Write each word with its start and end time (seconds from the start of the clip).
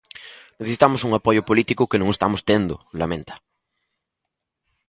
Necesitamos 0.59 1.01
un 1.07 1.11
apoio 1.19 1.45
político 1.49 1.89
que 1.89 1.99
non 1.99 2.09
estamos 2.11 2.41
tendo, 2.49 2.75
lamenta. 2.99 3.33